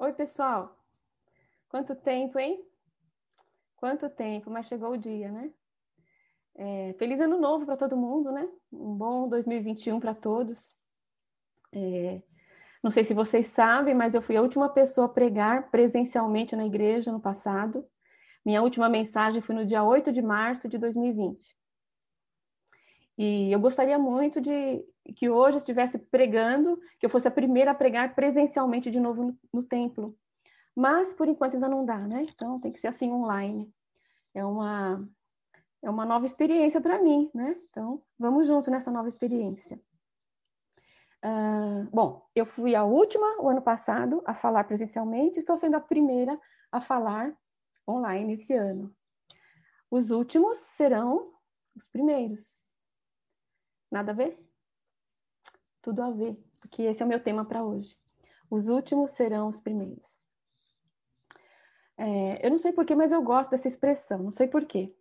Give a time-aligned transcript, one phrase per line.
[0.00, 0.78] Oi, pessoal.
[1.68, 2.64] Quanto tempo, hein?
[3.74, 5.50] Quanto tempo, mas chegou o dia, né?
[6.54, 8.48] É, feliz ano novo para todo mundo, né?
[8.72, 10.72] Um bom 2021 para todos.
[11.72, 12.22] É,
[12.80, 16.64] não sei se vocês sabem, mas eu fui a última pessoa a pregar presencialmente na
[16.64, 17.84] igreja no passado.
[18.44, 21.56] Minha última mensagem foi no dia 8 de março de 2020.
[23.18, 24.80] E eu gostaria muito de
[25.14, 29.38] que hoje estivesse pregando, que eu fosse a primeira a pregar presencialmente de novo no,
[29.52, 30.16] no templo.
[30.74, 32.26] Mas por enquanto ainda não dá, né?
[32.28, 33.72] Então tem que ser assim online.
[34.34, 35.08] É uma
[35.82, 37.56] é uma nova experiência para mim, né?
[37.70, 39.80] Então vamos junto nessa nova experiência.
[41.24, 45.80] Uh, bom, eu fui a última o ano passado a falar presencialmente, estou sendo a
[45.80, 46.38] primeira
[46.70, 47.36] a falar
[47.88, 48.94] online esse ano.
[49.90, 51.32] Os últimos serão
[51.74, 52.44] os primeiros.
[53.90, 54.47] Nada a ver?
[55.88, 57.96] Tudo a ver, porque esse é o meu tema para hoje.
[58.50, 60.22] Os últimos serão os primeiros.
[61.96, 64.94] É, eu não sei porquê, mas eu gosto dessa expressão, não sei porquê.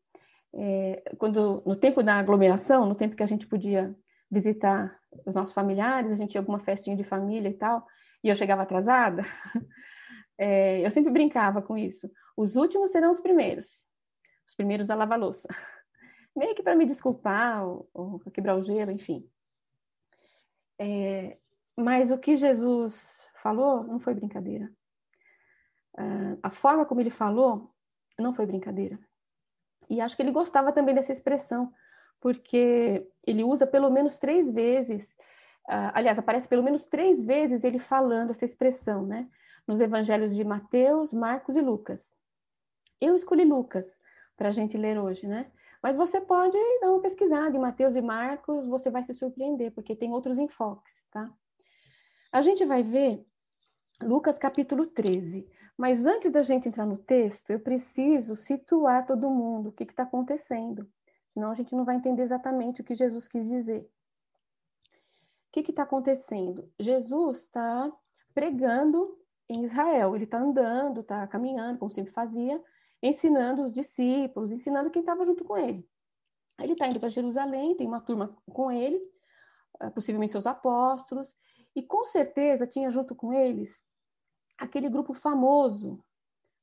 [0.53, 3.93] É, quando, no tempo da aglomeração, no tempo que a gente podia
[4.31, 7.85] visitar os nossos familiares, a gente tinha alguma festinha de família e tal,
[8.23, 9.23] e eu chegava atrasada,
[10.39, 12.09] é, eu sempre brincava com isso.
[12.37, 13.83] Os últimos serão os primeiros.
[14.47, 15.49] Os primeiros a lavar louça
[16.33, 19.29] meio que para me desculpar ou, ou quebrar o gelo, enfim.
[20.79, 21.37] É,
[21.75, 24.71] mas o que Jesus falou não foi brincadeira.
[25.97, 27.73] Uh, a forma como ele falou
[28.17, 28.99] não foi brincadeira.
[29.89, 31.71] E acho que ele gostava também dessa expressão,
[32.19, 35.11] porque ele usa pelo menos três vezes,
[35.69, 39.29] uh, aliás, aparece pelo menos três vezes ele falando essa expressão, né?
[39.67, 42.15] Nos evangelhos de Mateus, Marcos e Lucas.
[42.99, 43.99] Eu escolhi Lucas
[44.35, 45.51] para a gente ler hoje, né?
[45.81, 49.95] Mas você pode dar uma pesquisada em Mateus e Marcos, você vai se surpreender, porque
[49.95, 51.31] tem outros enfoques, tá?
[52.31, 53.25] A gente vai ver
[54.01, 55.47] Lucas capítulo 13.
[55.77, 60.03] Mas antes da gente entrar no texto, eu preciso situar todo mundo, o que está
[60.03, 60.89] acontecendo.
[61.33, 63.87] Senão a gente não vai entender exatamente o que Jesus quis dizer.
[65.47, 66.71] O que está acontecendo?
[66.79, 67.91] Jesus está
[68.33, 70.15] pregando em Israel.
[70.15, 72.61] Ele está andando, está caminhando, como sempre fazia,
[73.01, 75.87] ensinando os discípulos, ensinando quem estava junto com ele.
[76.59, 78.99] Ele está indo para Jerusalém, tem uma turma com ele,
[79.79, 81.35] ah, possivelmente seus apóstolos,
[81.75, 83.81] e com certeza tinha junto com eles
[84.57, 86.03] aquele grupo famoso,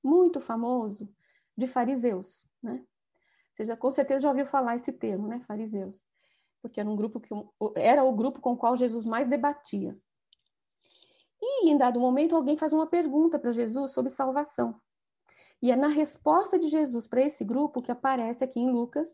[0.03, 1.09] muito famoso,
[1.57, 2.85] de fariseus, né?
[3.53, 5.41] Você já, com certeza já ouviu falar esse termo, né?
[5.47, 6.05] Fariseus.
[6.61, 7.33] Porque era um grupo que
[7.77, 9.97] era o grupo com o qual Jesus mais debatia.
[11.41, 14.81] E em dado momento alguém faz uma pergunta para Jesus sobre salvação.
[15.65, 19.09] E é na resposta de Jesus para esse grupo que aparece aqui em Lucas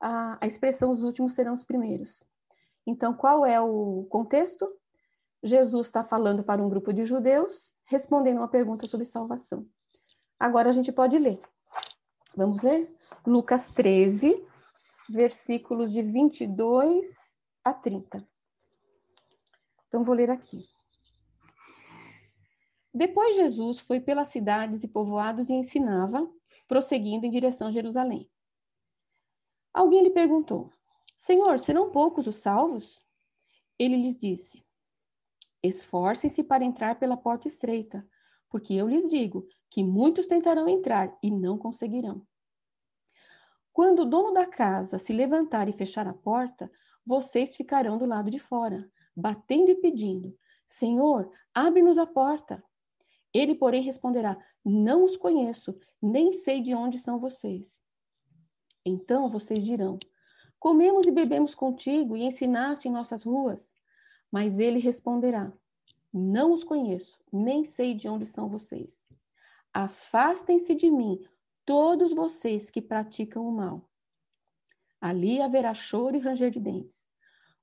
[0.00, 2.22] a, a expressão os últimos serão os primeiros.
[2.86, 4.72] Então, qual é o contexto?
[5.42, 9.66] Jesus está falando para um grupo de judeus, respondendo uma pergunta sobre salvação.
[10.38, 11.40] Agora a gente pode ler.
[12.36, 12.96] Vamos ler?
[13.26, 14.46] Lucas 13,
[15.08, 18.24] versículos de 22 a 30.
[19.88, 20.64] Então, vou ler aqui.
[22.92, 26.28] Depois Jesus foi pelas cidades e povoados e ensinava,
[26.66, 28.28] prosseguindo em direção a Jerusalém.
[29.72, 30.72] Alguém lhe perguntou:
[31.16, 33.00] Senhor, serão poucos os salvos?
[33.78, 34.64] Ele lhes disse:
[35.62, 38.06] Esforcem-se para entrar pela porta estreita,
[38.48, 42.26] porque eu lhes digo que muitos tentarão entrar e não conseguirão.
[43.72, 46.70] Quando o dono da casa se levantar e fechar a porta,
[47.06, 50.36] vocês ficarão do lado de fora, batendo e pedindo:
[50.66, 52.62] Senhor, abre-nos a porta.
[53.32, 57.80] Ele, porém, responderá: Não os conheço, nem sei de onde são vocês.
[58.84, 59.98] Então vocês dirão:
[60.58, 63.72] Comemos e bebemos contigo e ensinaste em nossas ruas.
[64.30, 65.52] Mas ele responderá:
[66.12, 69.06] Não os conheço, nem sei de onde são vocês.
[69.72, 71.18] Afastem-se de mim,
[71.64, 73.88] todos vocês que praticam o mal.
[75.00, 77.09] Ali haverá choro e ranger de dentes.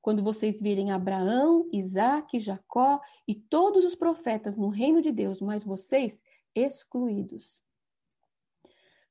[0.08, 5.66] Quando vocês virem Abraão, Isaac, Jacó e todos os profetas no reino de Deus, mas
[5.66, 6.24] vocês
[6.56, 7.62] excluídos.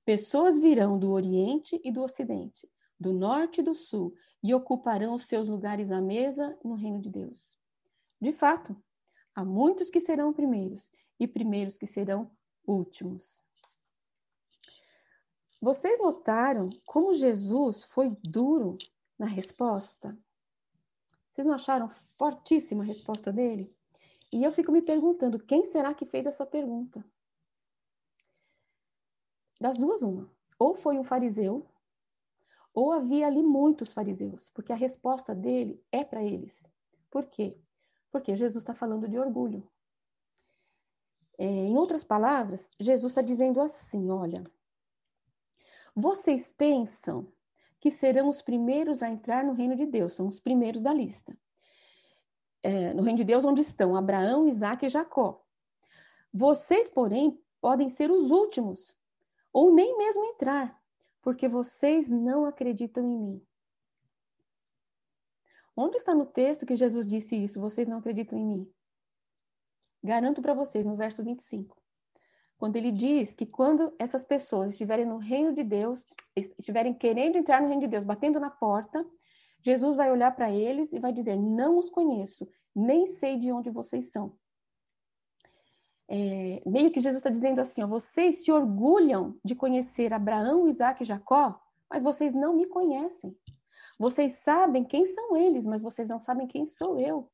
[0.07, 2.67] Pessoas virão do Oriente e do Ocidente,
[2.99, 7.11] do Norte e do Sul, e ocuparão os seus lugares à mesa no reino de
[7.11, 7.53] Deus.
[8.19, 8.75] De fato,
[9.35, 10.91] há muitos que serão primeiros
[11.21, 12.31] e primeiros que serão
[12.67, 13.43] últimos.
[15.61, 18.79] Vocês notaram como Jesus foi duro
[19.19, 20.19] na resposta?
[21.37, 23.71] Vocês não acharam fortíssima a resposta dele?
[24.33, 27.05] E eu fico me perguntando, quem será que fez essa pergunta?
[29.61, 30.33] Das duas, uma.
[30.59, 31.67] Ou foi um fariseu,
[32.73, 36.59] ou havia ali muitos fariseus, porque a resposta dele é para eles.
[37.11, 37.55] Por quê?
[38.11, 39.71] Porque Jesus está falando de orgulho.
[41.37, 44.43] É, em outras palavras, Jesus está dizendo assim: olha,
[45.95, 47.31] vocês pensam
[47.81, 51.37] que serão os primeiros a entrar no reino de Deus, são os primeiros da lista.
[52.63, 55.45] É, no reino de Deus, onde estão Abraão, Isaac e Jacó.
[56.33, 58.97] Vocês, porém, podem ser os últimos,
[59.53, 60.79] ou nem mesmo entrar,
[61.23, 63.47] porque vocês não acreditam em mim.
[65.77, 67.61] Onde está no texto que Jesus disse isso?
[67.61, 68.73] Vocês não acreditam em mim?
[70.03, 71.77] Garanto para vocês, no verso 25.
[72.59, 76.05] Quando ele diz que quando essas pessoas estiverem no reino de Deus,
[76.35, 79.07] estiverem querendo entrar no reino de Deus, batendo na porta,
[79.63, 83.71] Jesus vai olhar para eles e vai dizer: Não os conheço, nem sei de onde
[83.71, 84.37] vocês são.
[86.09, 91.03] É, meio que Jesus está dizendo assim: ó, vocês se orgulham de conhecer Abraão, Isaac
[91.03, 91.61] e Jacó,
[91.91, 93.37] mas vocês não me conhecem.
[93.99, 97.31] Vocês sabem quem são eles, mas vocês não sabem quem sou eu.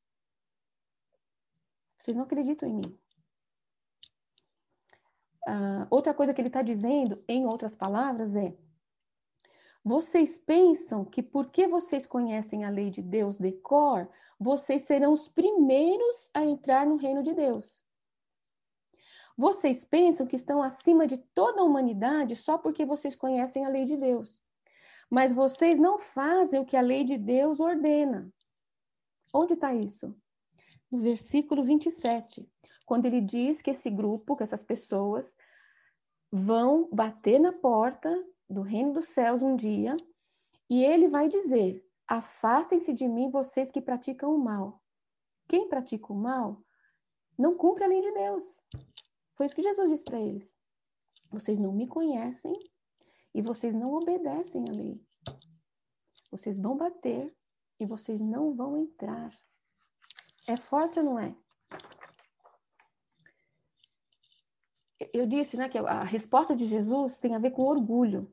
[1.98, 2.98] Vocês não acreditam em mim.
[5.46, 8.56] Uh, outra coisa que ele está dizendo, em outras palavras, é:
[9.84, 14.08] vocês pensam que porque vocês conhecem a lei de Deus de cor,
[14.38, 17.84] vocês serão os primeiros a entrar no reino de Deus.
[19.36, 23.84] Vocês pensam que estão acima de toda a humanidade só porque vocês conhecem a lei
[23.84, 24.40] de Deus.
[25.10, 28.32] Mas vocês não fazem o que a lei de Deus ordena.
[29.34, 30.14] Onde está isso?
[30.92, 32.48] No versículo 27
[32.92, 35.34] quando ele diz que esse grupo, que essas pessoas
[36.30, 38.12] vão bater na porta
[38.48, 39.96] do reino dos céus um dia
[40.68, 44.82] e ele vai dizer: Afastem-se de mim, vocês que praticam o mal.
[45.48, 46.62] Quem pratica o mal
[47.38, 48.44] não cumpre a lei de Deus.
[49.36, 50.54] Foi isso que Jesus disse para eles.
[51.30, 52.52] Vocês não me conhecem
[53.34, 55.02] e vocês não obedecem à lei.
[56.30, 57.34] Vocês vão bater
[57.80, 59.34] e vocês não vão entrar.
[60.46, 61.34] É forte ou não é?
[65.12, 68.32] eu disse né, que a resposta de Jesus tem a ver com orgulho.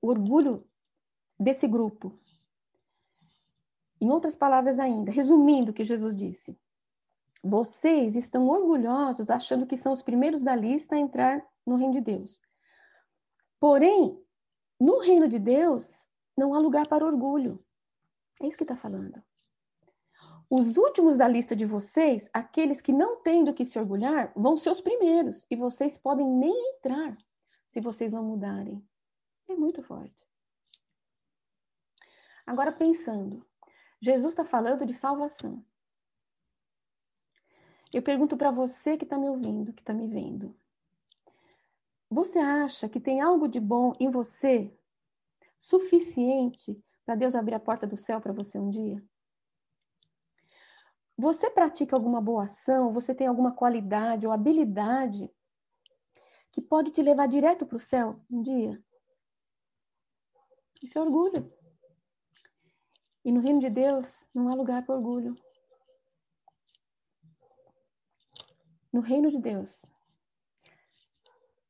[0.00, 0.66] O orgulho
[1.38, 2.18] desse grupo.
[4.00, 6.58] Em outras palavras ainda, resumindo o que Jesus disse.
[7.42, 12.00] Vocês estão orgulhosos achando que são os primeiros da lista a entrar no reino de
[12.00, 12.40] Deus.
[13.60, 14.20] Porém,
[14.80, 16.06] no reino de Deus,
[16.36, 17.64] não há lugar para orgulho.
[18.40, 19.22] É isso que está falando.
[20.50, 24.56] Os últimos da lista de vocês, aqueles que não têm do que se orgulhar, vão
[24.56, 25.46] ser os primeiros.
[25.50, 27.16] E vocês podem nem entrar
[27.66, 28.82] se vocês não mudarem.
[29.46, 30.26] É muito forte.
[32.46, 33.46] Agora, pensando,
[34.00, 35.62] Jesus está falando de salvação.
[37.92, 40.56] Eu pergunto para você que está me ouvindo, que está me vendo.
[42.10, 44.74] Você acha que tem algo de bom em você
[45.58, 49.02] suficiente para Deus abrir a porta do céu para você um dia?
[51.20, 55.28] Você pratica alguma boa ação, você tem alguma qualidade ou habilidade
[56.52, 58.80] que pode te levar direto para o céu um dia?
[60.80, 61.52] Isso é orgulho.
[63.24, 65.34] E no reino de Deus não há lugar para orgulho.
[68.92, 69.84] No reino de Deus,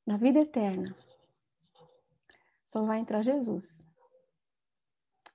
[0.05, 0.95] na vida eterna,
[2.67, 3.83] só vai entrar Jesus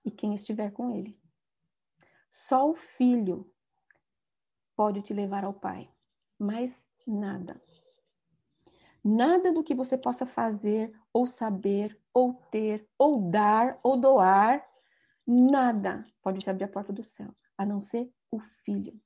[0.05, 1.19] e quem estiver com ele.
[2.29, 3.51] Só o Filho
[4.75, 5.89] pode te levar ao Pai.
[6.39, 7.61] Mais nada.
[9.03, 14.65] Nada do que você possa fazer, ou saber, ou ter, ou dar, ou doar,
[15.27, 18.97] nada pode te abrir a porta do céu, a não ser o Filho.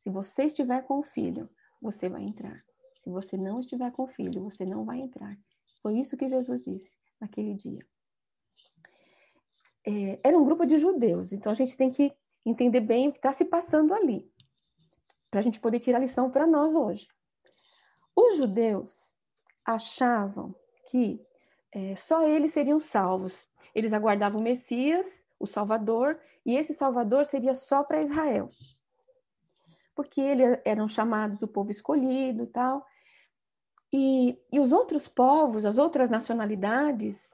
[0.00, 1.50] Se você estiver com o Filho,
[1.80, 2.64] você vai entrar.
[2.94, 5.36] Se você não estiver com o Filho, você não vai entrar.
[5.82, 7.86] Foi isso que Jesus disse naquele dia.
[9.84, 12.12] É, era um grupo de judeus, então a gente tem que
[12.46, 14.31] entender bem o que está se passando ali
[15.32, 17.08] para a gente poder tirar lição para nós hoje.
[18.14, 19.14] Os judeus
[19.64, 20.54] achavam
[20.90, 21.24] que
[21.72, 23.48] é, só eles seriam salvos.
[23.74, 28.50] Eles aguardavam o Messias, o Salvador, e esse Salvador seria só para Israel.
[29.94, 32.86] Porque eles eram chamados o povo escolhido tal.
[33.90, 37.32] E, e os outros povos, as outras nacionalidades,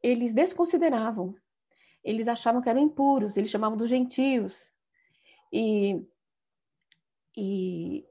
[0.00, 1.34] eles desconsideravam.
[2.04, 4.70] Eles achavam que eram impuros, eles chamavam dos gentios.
[5.52, 6.06] E
[7.36, 8.06] e,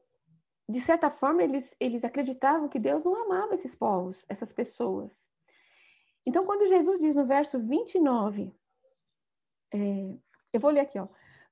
[0.67, 5.25] de certa forma, eles, eles acreditavam que Deus não amava esses povos, essas pessoas.
[6.25, 8.53] Então, quando Jesus diz no verso 29,
[9.73, 10.17] é,
[10.53, 11.07] eu vou ler aqui, ó.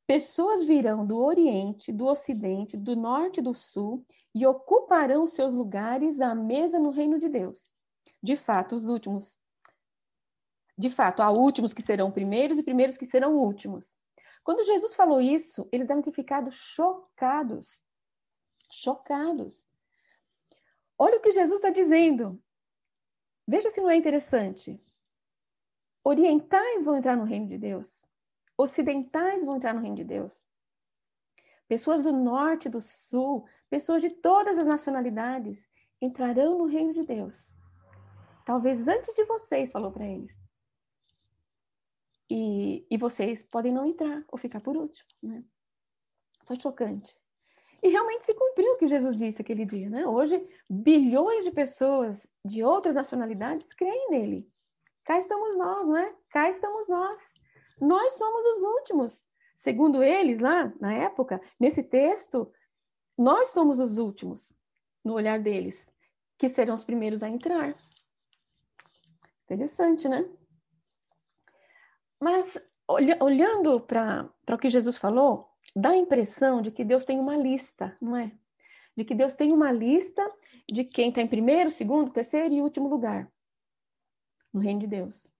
[0.07, 6.19] Pessoas virão do Oriente, do Ocidente, do Norte e do Sul e ocuparão seus lugares
[6.19, 7.71] à mesa no reino de Deus.
[8.21, 9.39] De fato, os últimos.
[10.77, 13.97] De fato, há últimos que serão primeiros e primeiros que serão últimos.
[14.43, 17.81] Quando Jesus falou isso, eles devem ter ficado chocados.
[18.71, 19.65] Chocados.
[20.97, 22.41] o que Jesus está dizendo.
[23.47, 24.79] Veja se não é interessante.
[26.03, 28.03] Orientais vão entrar no reino de Deus.
[28.57, 30.43] Ocidentais vão entrar no reino de Deus.
[31.67, 35.69] Pessoas do norte, do sul, pessoas de todas as nacionalidades
[36.01, 37.49] entrarão no reino de Deus.
[38.45, 40.40] Talvez antes de vocês, falou para eles.
[42.33, 45.05] E, e vocês podem não entrar ou ficar por último.
[45.21, 45.43] Né?
[46.45, 47.13] Foi chocante.
[47.83, 49.89] E realmente se cumpriu o que Jesus disse aquele dia.
[49.89, 50.07] Né?
[50.07, 54.49] Hoje, bilhões de pessoas de outras nacionalidades creem nele.
[55.03, 56.15] Cá estamos nós, não é?
[56.29, 57.19] Cá estamos nós.
[57.81, 59.25] Nós somos os últimos.
[59.57, 62.49] Segundo eles, lá na época, nesse texto,
[63.17, 64.53] nós somos os últimos,
[65.03, 65.91] no olhar deles,
[66.37, 67.75] que serão os primeiros a entrar.
[69.43, 70.25] Interessante, né?
[72.21, 72.55] Mas,
[73.19, 77.97] olhando para o que Jesus falou, dá a impressão de que Deus tem uma lista,
[77.99, 78.31] não é?
[78.95, 80.23] De que Deus tem uma lista
[80.71, 83.27] de quem está em primeiro, segundo, terceiro e último lugar
[84.53, 85.31] no reino de Deus.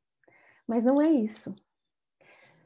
[0.66, 1.54] Mas não é isso.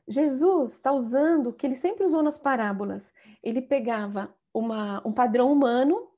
[0.07, 3.11] Jesus está usando o que ele sempre usou nas parábolas.
[3.43, 6.09] Ele pegava uma, um padrão humano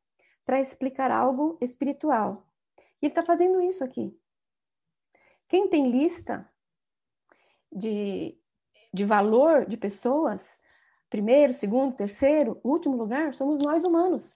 [0.46, 2.46] para explicar algo espiritual.
[3.01, 4.16] E ele está fazendo isso aqui.
[5.48, 6.48] Quem tem lista
[7.71, 8.38] de,
[8.93, 10.59] de valor de pessoas,
[11.09, 14.36] primeiro, segundo, terceiro, último lugar, somos nós humanos.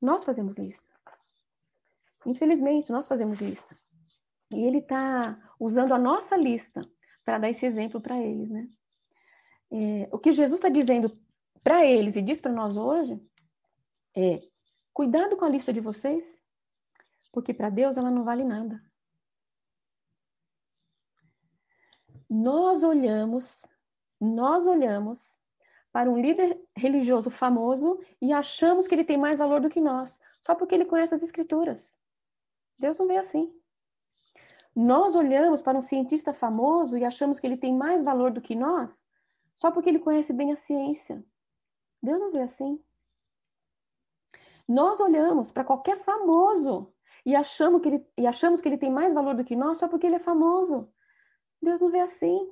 [0.00, 0.86] Nós fazemos lista.
[2.24, 3.76] Infelizmente, nós fazemos lista.
[4.52, 6.80] E ele está usando a nossa lista
[7.24, 8.68] para dar esse exemplo para eles, né?
[9.70, 11.18] É, o que Jesus está dizendo
[11.62, 13.20] para eles e diz para nós hoje
[14.16, 14.40] é:
[14.92, 16.40] cuidado com a lista de vocês,
[17.32, 18.80] porque para Deus ela não vale nada.
[22.28, 23.62] Nós olhamos,
[24.20, 25.38] nós olhamos
[25.92, 30.20] para um líder religioso famoso e achamos que ele tem mais valor do que nós,
[30.40, 31.90] só porque ele conhece as escrituras.
[32.78, 33.52] Deus não vê assim.
[34.74, 38.54] Nós olhamos para um cientista famoso e achamos que ele tem mais valor do que
[38.54, 39.02] nós,
[39.56, 41.24] só porque ele conhece bem a ciência.
[42.02, 42.78] Deus não vê assim.
[44.68, 46.92] Nós olhamos para qualquer famoso
[47.24, 49.88] e achamos, que ele, e achamos que ele tem mais valor do que nós só
[49.88, 50.92] porque ele é famoso.
[51.66, 52.50] Deus não vê assim.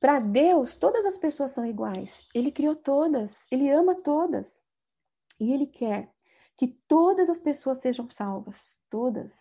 [0.00, 2.28] Para Deus, todas as pessoas são iguais.
[2.34, 4.62] Ele criou todas, ele ama todas.
[5.40, 6.12] E ele quer
[6.56, 9.32] que todas as pessoas sejam salvas, todas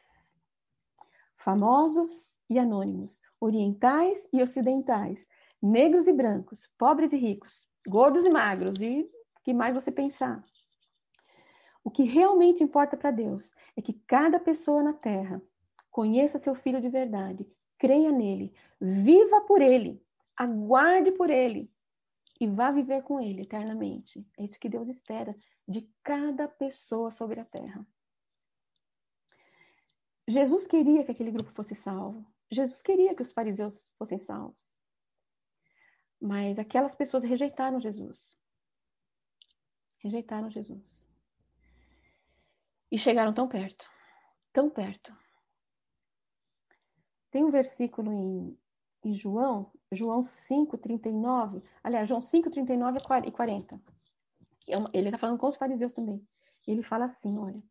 [1.37, 5.27] famosos e anônimos, orientais e ocidentais,
[5.61, 10.43] negros e brancos, pobres e ricos, gordos e magros e o que mais você pensar.
[11.83, 15.41] O que realmente importa para Deus é que cada pessoa na Terra
[15.97, 17.43] conheça seu filho de verdade,
[17.75, 19.99] creia nele, viva por ele,
[20.35, 21.73] aguarde por ele
[22.39, 24.23] e vá viver com ele eternamente.
[24.37, 25.35] É isso que Deus espera
[25.67, 27.83] de cada pessoa sobre a terra.
[30.27, 32.23] Jesus queria que aquele grupo fosse salvo.
[32.51, 34.77] Jesus queria que os fariseus fossem salvos.
[36.21, 38.37] Mas aquelas pessoas rejeitaram Jesus.
[39.97, 40.95] Rejeitaram Jesus.
[42.91, 43.89] E chegaram tão perto,
[44.53, 45.11] tão perto.
[47.31, 48.57] Tem um versículo em,
[49.03, 53.81] em João, João 5, 39, aliás, João 5, 39 e 40.
[54.69, 56.25] É ele está falando com os fariseus também.
[56.65, 57.63] Ele fala assim: olha,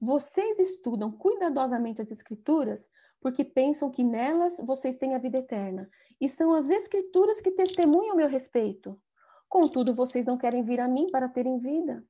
[0.00, 2.88] vocês estudam cuidadosamente as Escrituras
[3.20, 5.88] porque pensam que nelas vocês têm a vida eterna.
[6.20, 9.00] E são as Escrituras que testemunham meu respeito.
[9.48, 12.04] Contudo, vocês não querem vir a mim para terem vida.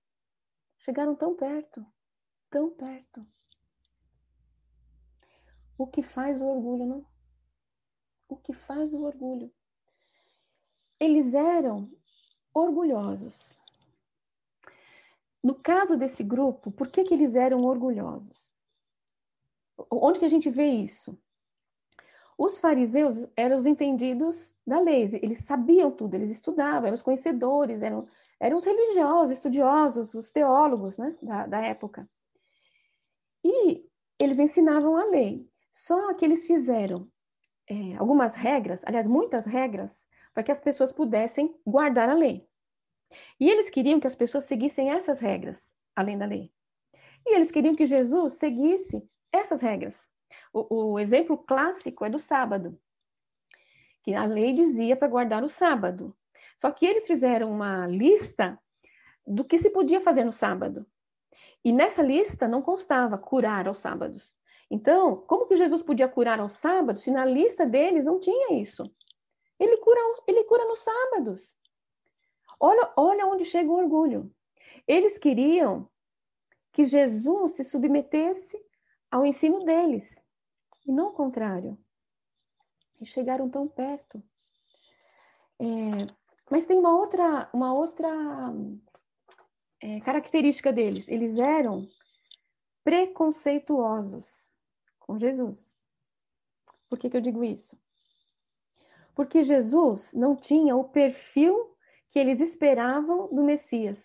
[0.79, 1.85] Chegaram tão perto,
[2.49, 3.27] tão perto.
[5.81, 7.07] O que faz o orgulho, não?
[8.29, 9.51] O que faz o orgulho?
[11.01, 11.91] Eles eram
[12.53, 13.55] orgulhosos.
[15.43, 18.53] No caso desse grupo, por que, que eles eram orgulhosos?
[19.91, 21.19] Onde que a gente vê isso?
[22.37, 27.81] Os fariseus eram os entendidos da lei, eles sabiam tudo, eles estudavam, eram os conhecedores,
[27.81, 28.07] eram,
[28.39, 32.07] eram os religiosos, estudiosos, os teólogos né, da, da época.
[33.43, 37.09] E eles ensinavam a lei, só que eles fizeram
[37.69, 42.49] é, algumas regras, aliás, muitas regras, para que as pessoas pudessem guardar a lei.
[43.39, 46.53] E eles queriam que as pessoas seguissem essas regras, além da lei.
[47.27, 49.97] E eles queriam que Jesus seguisse essas regras.
[50.53, 52.81] O, o exemplo clássico é do sábado,
[54.03, 56.17] que a lei dizia para guardar o sábado.
[56.57, 58.59] Só que eles fizeram uma lista
[59.27, 60.87] do que se podia fazer no sábado.
[61.65, 64.35] E nessa lista não constava curar aos sábados.
[64.71, 68.85] Então, como que Jesus podia curar aos sábados se na lista deles não tinha isso?
[69.59, 71.55] Ele cura, ele cura nos sábados.
[72.59, 74.33] Olha, olha onde chega o orgulho.
[74.87, 75.91] Eles queriam
[76.73, 78.57] que Jesus se submetesse
[79.11, 80.15] ao ensino deles,
[80.87, 81.77] e não o contrário.
[83.01, 84.23] E chegaram tão perto.
[85.59, 86.07] É,
[86.49, 88.09] mas tem uma outra, uma outra
[89.81, 91.09] é, característica deles.
[91.09, 91.89] Eles eram
[92.85, 94.50] preconceituosos
[95.11, 95.77] com Jesus.
[96.89, 97.77] Por que, que eu digo isso?
[99.13, 101.77] Porque Jesus não tinha o perfil
[102.09, 104.01] que eles esperavam do Messias.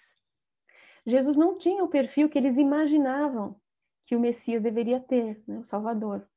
[1.06, 3.62] Jesus não tinha o perfil que eles imaginavam
[4.04, 6.28] que o Messias deveria ter, né, o Salvador.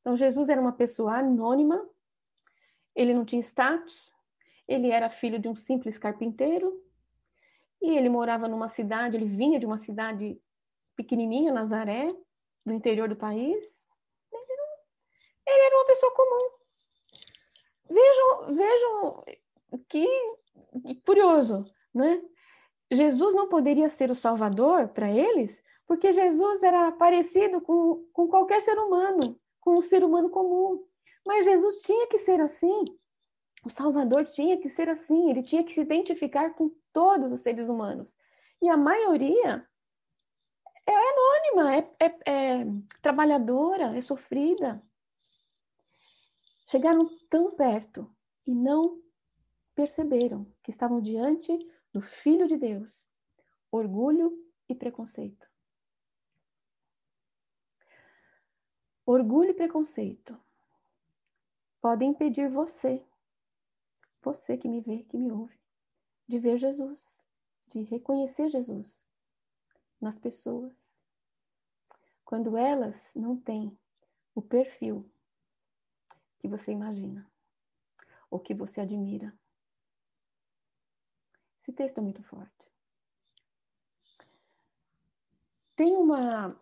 [0.00, 1.88] Então, Jesus era uma pessoa anônima,
[2.96, 4.12] ele não tinha status,
[4.66, 6.82] ele era filho de um simples carpinteiro,
[7.80, 10.40] e ele morava numa cidade, ele vinha de uma cidade
[10.96, 12.12] pequenininha, Nazaré,
[12.66, 13.86] do interior do país.
[15.48, 16.50] Ele era uma pessoa comum.
[17.90, 19.24] Vejam, vejam
[19.88, 20.06] que,
[21.06, 21.64] curioso,
[21.94, 22.22] né?
[22.90, 28.62] Jesus não poderia ser o Salvador para eles, porque Jesus era parecido com, com qualquer
[28.62, 30.84] ser humano, com um ser humano comum.
[31.24, 32.84] Mas Jesus tinha que ser assim.
[33.64, 37.68] O Salvador tinha que ser assim, ele tinha que se identificar com todos os seres
[37.68, 38.16] humanos.
[38.62, 39.66] E a maioria
[40.86, 42.66] é anônima, é, é, é
[43.02, 44.82] trabalhadora, é sofrida.
[46.70, 48.14] Chegaram tão perto
[48.46, 49.02] e não
[49.74, 51.50] perceberam que estavam diante
[51.90, 53.06] do Filho de Deus.
[53.72, 55.48] Orgulho e preconceito.
[59.06, 60.38] Orgulho e preconceito
[61.80, 63.02] podem impedir você,
[64.20, 65.58] você que me vê, que me ouve,
[66.26, 67.24] de ver Jesus,
[67.68, 69.08] de reconhecer Jesus
[69.98, 71.00] nas pessoas,
[72.26, 73.74] quando elas não têm
[74.34, 75.10] o perfil
[76.38, 77.28] que você imagina
[78.30, 79.32] ou que você admira.
[81.60, 82.52] Esse texto é muito forte.
[85.74, 86.60] Tem uma,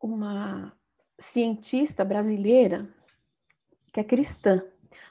[0.00, 0.78] uma
[1.18, 2.88] cientista brasileira
[3.92, 4.62] que é cristã,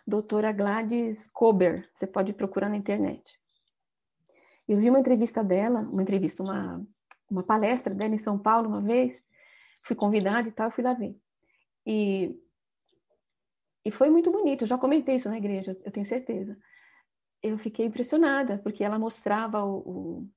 [0.05, 3.39] doutora Gladys Kober, você pode procurar na internet.
[4.67, 6.85] Eu vi uma entrevista dela, uma entrevista, uma,
[7.29, 9.21] uma palestra dela em São Paulo uma vez,
[9.81, 11.17] fui convidada e tal, eu fui lá ver.
[11.85, 12.39] E,
[13.85, 16.57] e foi muito bonito, eu já comentei isso na igreja, eu tenho certeza.
[17.41, 20.27] Eu fiquei impressionada, porque ela mostrava o,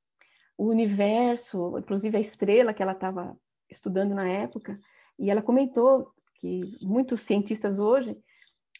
[0.58, 3.38] o, universo, inclusive a estrela que ela estava
[3.70, 4.78] estudando na época,
[5.18, 8.18] e ela comentou que muitos cientistas hoje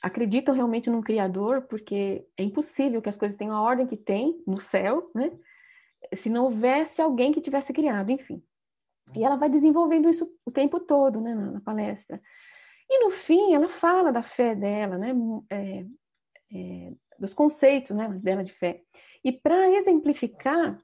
[0.02, 4.42] acreditam realmente num criador, porque é impossível que as coisas tenham a ordem que tem
[4.46, 5.32] no céu, né?
[6.14, 8.42] Se não houvesse alguém que tivesse criado, enfim.
[9.14, 12.20] E ela vai desenvolvendo isso o tempo todo, né, na palestra.
[12.88, 15.12] E no fim, ela fala da fé dela, né,
[15.50, 15.86] é,
[16.54, 18.82] é, dos conceitos né, dela de fé.
[19.24, 20.80] E para exemplificar,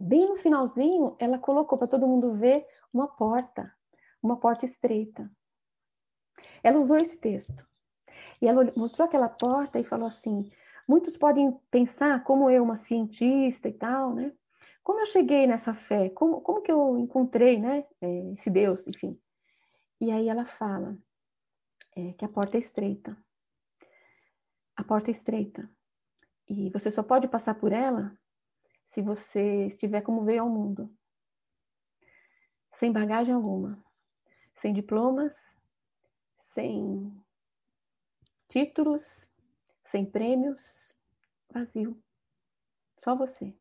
[0.00, 3.72] bem no finalzinho, ela colocou para todo mundo ver uma porta
[4.22, 5.30] uma porta estreita.
[6.62, 7.66] Ela usou esse texto.
[8.40, 10.50] E ela mostrou aquela porta e falou assim:
[10.86, 14.32] muitos podem pensar, como eu, uma cientista e tal, né?
[14.82, 16.08] Como eu cheguei nessa fé?
[16.10, 17.84] Como, como que eu encontrei, né?
[18.00, 19.18] É, esse Deus, enfim.
[20.00, 20.96] E aí ela fala
[21.98, 23.16] é, que a porta é estreita.
[24.76, 25.70] A porta é estreita.
[26.48, 28.16] E você só pode passar por ela
[28.84, 30.90] se você estiver como veio ao mundo,
[32.72, 33.82] sem bagagem alguma
[34.58, 35.34] sem diplomas,
[36.38, 37.12] sem
[38.48, 39.28] títulos,
[39.84, 40.94] sem prêmios,
[41.50, 42.00] vazio.
[42.96, 43.54] Só você.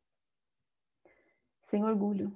[1.62, 2.36] Sem orgulho.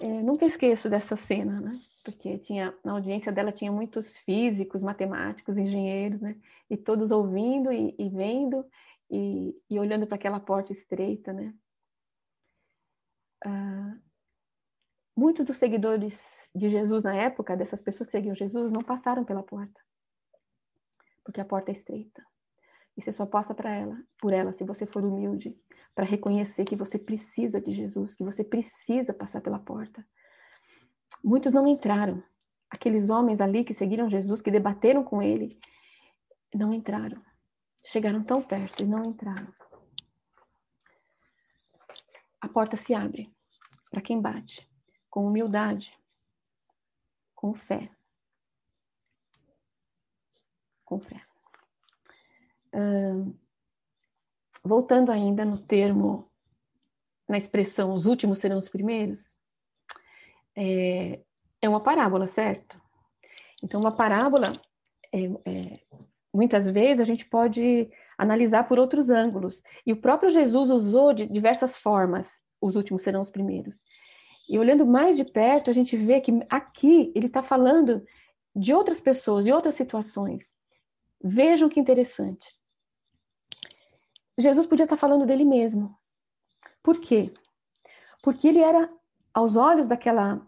[0.00, 1.80] É, nunca esqueço dessa cena, né?
[2.04, 6.36] Porque tinha, na audiência dela tinha muitos físicos, matemáticos, engenheiros, né?
[6.68, 8.64] E todos ouvindo e, e vendo
[9.10, 11.54] e, e olhando para aquela porta estreita, né?
[13.44, 13.96] Ah,
[15.20, 19.42] Muitos dos seguidores de Jesus na época, dessas pessoas que seguiam Jesus, não passaram pela
[19.42, 19.78] porta.
[21.22, 22.24] Porque a porta é estreita.
[22.96, 25.54] E você só passa para ela, por ela, se você for humilde,
[25.94, 30.02] para reconhecer que você precisa de Jesus, que você precisa passar pela porta.
[31.22, 32.22] Muitos não entraram.
[32.68, 35.58] Aqueles homens ali que seguiram Jesus, que debateram com ele,
[36.54, 37.20] não entraram.
[37.84, 39.52] Chegaram tão perto e não entraram.
[42.40, 43.32] A porta se abre
[43.90, 44.68] para quem bate
[45.10, 45.98] com humildade,
[47.34, 47.90] com fé.
[50.84, 51.20] Com fé.
[54.62, 56.30] Voltando ainda no termo,
[57.28, 59.34] na expressão os últimos serão os primeiros,
[60.60, 61.20] é,
[61.62, 62.80] é uma parábola, certo?
[63.62, 64.52] Então, uma parábola,
[65.12, 65.80] é, é,
[66.32, 69.62] muitas vezes a gente pode analisar por outros ângulos.
[69.86, 73.82] E o próprio Jesus usou de diversas formas os últimos serão os primeiros.
[74.48, 78.04] E olhando mais de perto, a gente vê que aqui ele está falando
[78.54, 80.44] de outras pessoas, de outras situações.
[81.22, 82.48] Vejam que interessante.
[84.38, 85.96] Jesus podia estar tá falando dele mesmo.
[86.82, 87.32] Por quê?
[88.22, 88.90] Porque ele era,
[89.32, 90.44] aos olhos daquela,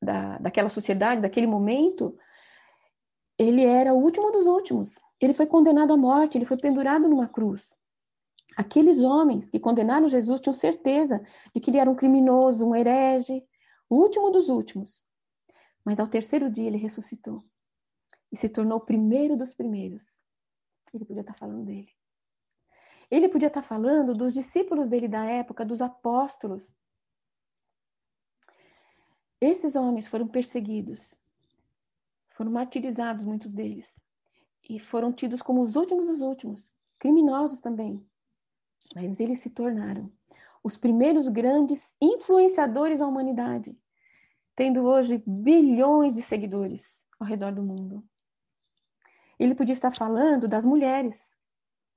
[0.00, 2.16] da, daquela sociedade, daquele momento,
[3.38, 4.98] ele era o último dos últimos.
[5.20, 7.74] Ele foi condenado à morte, ele foi pendurado numa cruz.
[8.56, 11.22] Aqueles homens que condenaram Jesus tinham certeza
[11.54, 13.44] de que ele era um criminoso, um herege,
[13.88, 15.02] o último dos últimos.
[15.84, 17.42] Mas ao terceiro dia ele ressuscitou
[18.30, 20.04] e se tornou o primeiro dos primeiros.
[20.92, 21.88] Ele podia estar falando dele.
[23.10, 26.74] Ele podia estar falando dos discípulos dele da época, dos apóstolos.
[29.40, 31.14] Esses homens foram perseguidos,
[32.30, 33.88] foram martirizados, muitos deles,
[34.68, 38.04] e foram tidos como os últimos dos últimos, criminosos também.
[38.94, 40.10] Mas eles se tornaram
[40.62, 43.78] os primeiros grandes influenciadores da humanidade,
[44.56, 46.84] tendo hoje bilhões de seguidores
[47.18, 48.04] ao redor do mundo.
[49.38, 51.36] Ele podia estar falando das mulheres.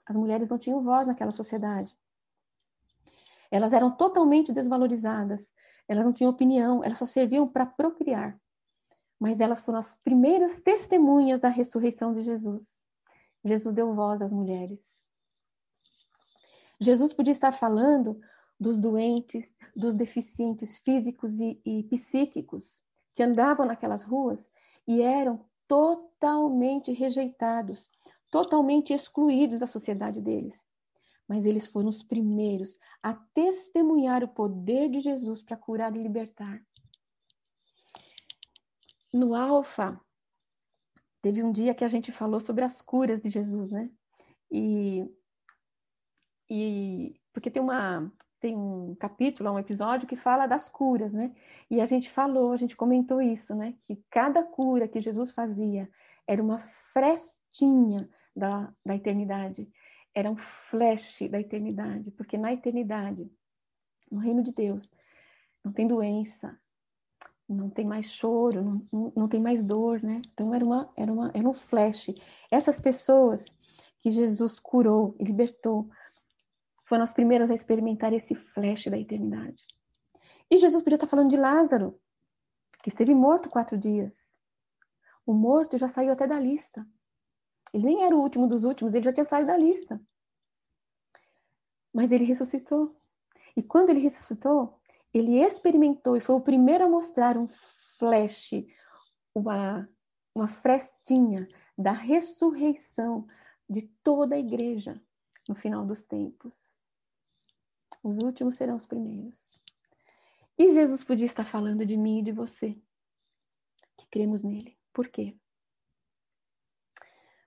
[0.05, 1.97] As mulheres não tinham voz naquela sociedade.
[3.49, 5.51] Elas eram totalmente desvalorizadas,
[5.91, 8.39] elas não tinham opinião, elas só serviam para procriar.
[9.19, 12.81] Mas elas foram as primeiras testemunhas da ressurreição de Jesus.
[13.43, 14.81] Jesus deu voz às mulheres.
[16.79, 18.21] Jesus podia estar falando
[18.57, 22.81] dos doentes, dos deficientes físicos e, e psíquicos
[23.13, 24.49] que andavam naquelas ruas
[24.87, 27.89] e eram totalmente rejeitados,
[28.29, 30.65] totalmente excluídos da sociedade deles.
[31.31, 36.61] Mas eles foram os primeiros a testemunhar o poder de Jesus para curar e libertar.
[39.13, 39.97] No Alfa,
[41.21, 43.89] teve um dia que a gente falou sobre as curas de Jesus, né?
[44.51, 45.09] E
[46.49, 51.33] e porque tem uma tem um capítulo, um episódio que fala das curas, né?
[51.69, 53.77] E a gente falou, a gente comentou isso, né?
[53.85, 55.89] Que cada cura que Jesus fazia
[56.27, 59.71] era uma frestinha da, da eternidade,
[60.13, 63.31] era um flash da eternidade, porque na eternidade,
[64.11, 64.91] no reino de Deus,
[65.63, 66.59] não tem doença,
[67.47, 70.21] não tem mais choro, não, não, tem mais dor, né?
[70.33, 72.09] Então era uma, era uma, era um flash.
[72.49, 73.45] Essas pessoas
[73.99, 75.89] que Jesus curou e libertou
[76.83, 79.63] foram as primeiras a experimentar esse flash da eternidade.
[80.49, 81.97] E Jesus podia estar falando de Lázaro,
[82.83, 84.37] que esteve morto quatro dias.
[85.25, 86.85] O morto já saiu até da lista.
[87.73, 90.01] Ele nem era o último dos últimos, ele já tinha saído da lista.
[91.93, 92.95] Mas ele ressuscitou.
[93.55, 94.79] E quando ele ressuscitou,
[95.13, 98.51] ele experimentou e foi o primeiro a mostrar um flash,
[99.35, 99.89] uma,
[100.33, 103.27] uma frestinha da ressurreição
[103.69, 105.01] de toda a igreja
[105.47, 106.81] no final dos tempos.
[108.03, 109.39] Os últimos serão os primeiros.
[110.57, 112.77] E Jesus podia estar falando de mim e de você,
[113.97, 114.77] que cremos nele.
[114.93, 115.35] Por quê?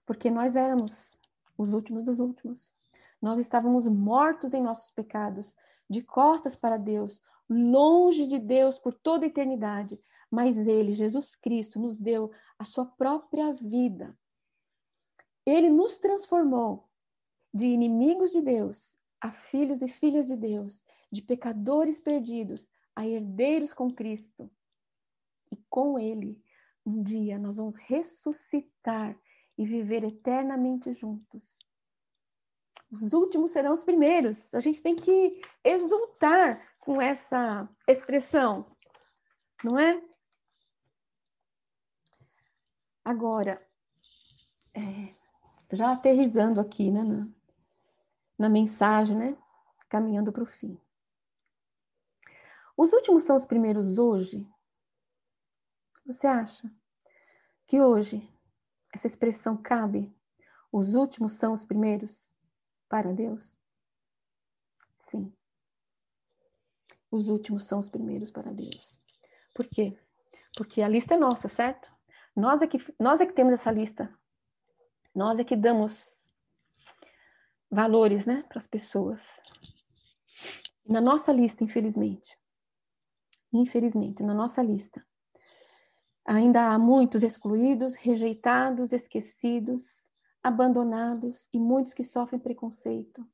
[0.06, 1.16] Porque nós éramos
[1.56, 2.70] os últimos dos últimos.
[3.20, 5.56] Nós estávamos mortos em nossos pecados,
[5.88, 9.98] de costas para Deus, longe de Deus por toda a eternidade.
[10.30, 14.16] Mas Ele, Jesus Cristo, nos deu a sua própria vida.
[15.46, 16.88] Ele nos transformou
[17.52, 23.72] de inimigos de Deus a filhos e filhas de Deus, de pecadores perdidos, a herdeiros
[23.72, 24.50] com Cristo.
[25.50, 26.42] E com Ele,
[26.84, 29.18] um dia nós vamos ressuscitar
[29.56, 31.58] e viver eternamente juntos.
[32.90, 34.54] Os últimos serão os primeiros.
[34.54, 38.66] A gente tem que exultar com essa expressão,
[39.62, 40.02] não é?
[43.04, 43.64] Agora,
[44.74, 45.14] é,
[45.72, 47.02] já aterrizando aqui, né,
[48.38, 49.36] na mensagem, né?
[49.88, 50.80] Caminhando para o fim.
[52.76, 54.48] Os últimos são os primeiros hoje?
[56.04, 56.70] Você acha
[57.66, 58.28] que hoje
[58.94, 60.14] essa expressão cabe?
[60.70, 62.30] Os últimos são os primeiros
[62.88, 63.58] para Deus?
[65.08, 65.32] Sim.
[67.10, 69.00] Os últimos são os primeiros para Deus.
[69.54, 69.96] Por quê?
[70.56, 71.92] Porque a lista é nossa, certo?
[72.34, 74.12] Nós é que, nós é que temos essa lista.
[75.14, 76.28] Nós é que damos
[77.70, 79.22] valores, né, para as pessoas.
[80.86, 82.38] Na nossa lista, infelizmente,
[83.52, 85.04] infelizmente, na nossa lista,
[86.24, 90.10] ainda há muitos excluídos, rejeitados, esquecidos,
[90.42, 93.26] abandonados e muitos que sofrem preconceito.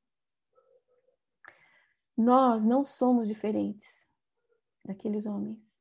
[2.16, 4.06] Nós não somos diferentes
[4.84, 5.78] daqueles homens.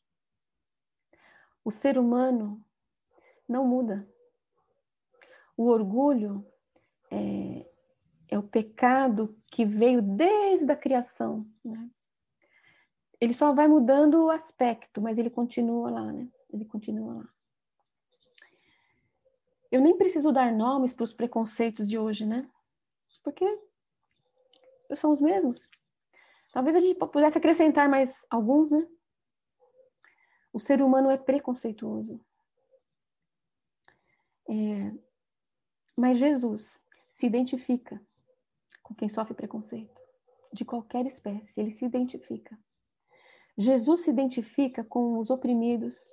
[1.64, 2.64] O ser humano
[3.48, 4.08] não muda.
[5.58, 6.46] O orgulho
[7.12, 7.70] é,
[8.30, 11.46] é o pecado que veio desde a criação.
[11.64, 11.90] Né?
[13.20, 16.28] ele só vai mudando o aspecto, mas ele continua lá, né?
[16.52, 17.30] Ele continua lá.
[19.72, 22.50] Eu nem preciso dar nomes para os preconceitos de hoje, né?
[23.24, 23.46] Porque
[24.96, 25.70] são os mesmos.
[26.52, 28.88] Talvez a gente pudesse acrescentar mais alguns, né?
[30.52, 32.20] O ser humano é preconceituoso.
[34.50, 34.92] É...
[35.96, 36.82] Mas Jesus
[37.12, 38.02] se identifica
[38.82, 40.02] com quem sofre preconceito,
[40.52, 42.58] de qualquer espécie, ele se identifica.
[43.56, 46.10] Jesus se identifica com os oprimidos,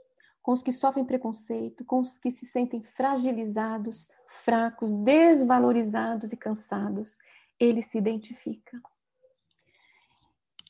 [0.47, 7.19] com os que sofrem preconceito, com os que se sentem fragilizados, fracos, desvalorizados e cansados.
[7.59, 8.81] Ele se identifica.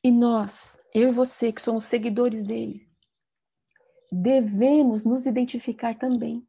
[0.02, 2.88] E nós, eu e você, que somos seguidores dele,
[4.10, 6.48] devemos nos identificar também.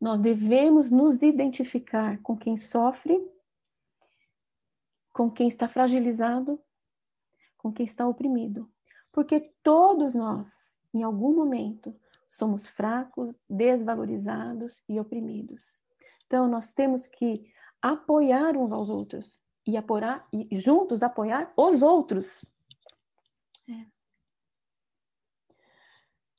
[0.00, 3.24] Nós devemos nos identificar com quem sofre,
[5.12, 6.60] com quem está fragilizado,
[7.56, 8.68] com quem está oprimido.
[9.12, 11.94] Porque todos nós em algum momento,
[12.28, 15.62] somos fracos, desvalorizados e oprimidos.
[16.26, 17.52] Então, nós temos que
[17.82, 22.44] apoiar uns aos outros e, apoiar, e juntos apoiar os outros.
[23.68, 23.86] É.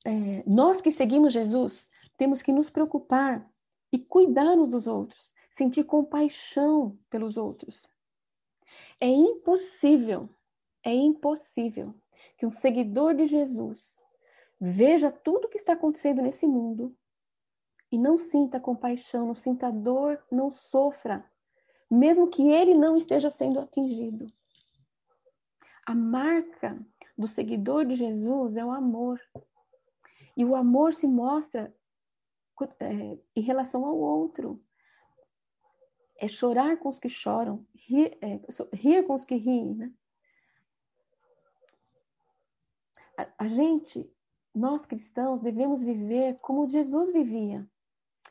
[0.08, 3.50] É, nós que seguimos Jesus, temos que nos preocupar
[3.92, 7.88] e cuidar uns dos outros, sentir compaixão pelos outros.
[9.00, 10.30] É impossível,
[10.84, 11.96] é impossível
[12.38, 14.05] que um seguidor de Jesus
[14.60, 16.96] Veja tudo o que está acontecendo nesse mundo
[17.92, 21.30] e não sinta compaixão, não sinta dor, não sofra,
[21.90, 24.28] mesmo que ele não esteja sendo atingido.
[25.86, 26.80] A marca
[27.18, 29.22] do seguidor de Jesus é o amor.
[30.36, 31.74] E o amor se mostra
[32.80, 34.62] é, em relação ao outro.
[36.18, 38.40] É chorar com os que choram, rir, é,
[38.74, 39.76] rir com os que riem.
[39.76, 39.94] Né?
[43.18, 44.10] A, a gente
[44.56, 47.68] nós cristãos devemos viver como Jesus vivia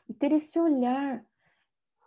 [0.09, 1.23] e ter esse olhar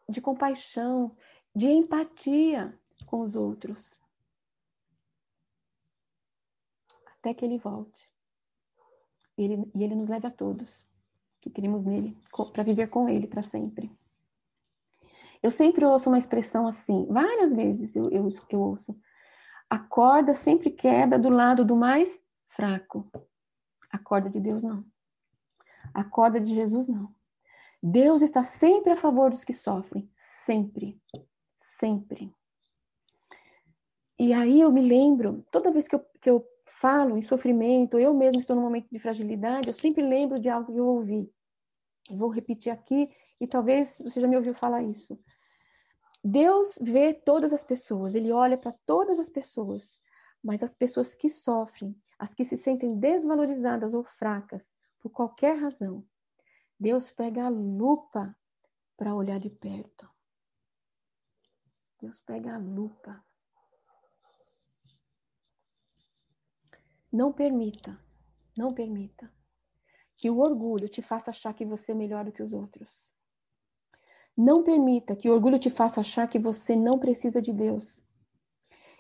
[0.09, 1.17] de compaixão,
[1.55, 3.97] de empatia com os outros.
[7.07, 8.11] Até que ele volte.
[9.37, 10.85] Ele, e ele nos leve a todos
[11.41, 12.17] que queremos nele,
[12.53, 13.91] para viver com ele para sempre.
[15.41, 18.99] Eu sempre ouço uma expressão assim, várias vezes eu, eu, eu ouço.
[19.71, 23.09] A corda sempre quebra do lado do mais fraco.
[23.91, 24.85] A corda de Deus não.
[25.95, 27.15] A corda de Jesus não.
[27.83, 31.01] Deus está sempre a favor dos que sofrem, sempre,
[31.61, 32.35] sempre.
[34.19, 38.13] E aí eu me lembro, toda vez que eu, que eu falo em sofrimento, eu
[38.13, 41.33] mesmo estou num momento de fragilidade, eu sempre lembro de algo que eu ouvi.
[42.11, 43.09] Vou repetir aqui
[43.41, 45.19] e talvez você já me ouviu falar isso.
[46.23, 49.97] Deus vê todas as pessoas, ele olha para todas as pessoas,
[50.43, 56.05] mas as pessoas que sofrem, as que se sentem desvalorizadas ou fracas por qualquer razão,
[56.79, 58.37] Deus pega a lupa
[58.97, 60.09] para olhar de perto.
[62.01, 63.25] Deus pega a lupa.
[67.11, 67.99] Não permita,
[68.57, 69.33] não permita
[70.17, 73.13] que o orgulho te faça achar que você é melhor do que os outros.
[74.37, 78.01] Não permita que o orgulho te faça achar que você não precisa de Deus.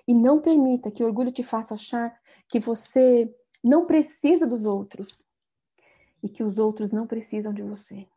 [0.09, 2.19] E não permita que o orgulho te faça achar
[2.49, 3.31] que você
[3.63, 5.23] não precisa dos outros
[6.23, 8.09] e que os outros não precisam de você.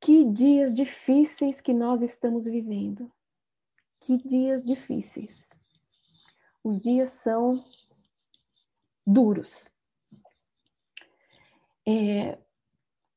[0.00, 3.12] Que dias difíceis que nós estamos vivendo.
[4.00, 5.50] Que dias difíceis.
[6.64, 7.62] Os dias são
[9.06, 9.68] duros.
[11.86, 12.38] É,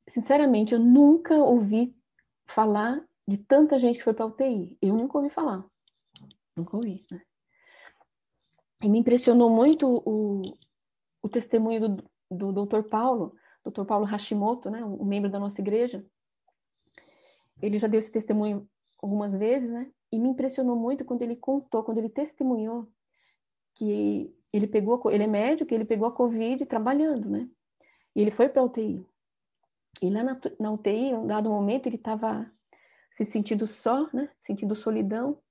[0.06, 1.96] sinceramente, eu nunca ouvi
[2.46, 4.78] falar de tanta gente que foi para UTI.
[4.82, 5.66] Eu nunca ouvi falar.
[6.56, 7.22] Nunca ouvi, né?
[8.84, 10.42] E me impressionou muito o,
[11.22, 11.88] o testemunho
[12.30, 12.84] do, do Dr.
[12.84, 13.86] Paulo, Dr.
[13.86, 16.04] Paulo Hashimoto, né, um membro da nossa igreja.
[17.62, 18.68] Ele já deu esse testemunho
[19.02, 19.92] algumas vezes, né?
[20.12, 22.88] E me impressionou muito quando ele contou, quando ele testemunhou
[23.76, 27.48] que ele pegou, ele é médico, ele pegou a Covid trabalhando, né?
[28.16, 29.06] E ele foi para UTI.
[30.02, 32.52] E lá na, na UTI, um dado momento, ele estava
[33.12, 34.30] se sentindo só, né?
[34.40, 35.42] Sentindo solidão.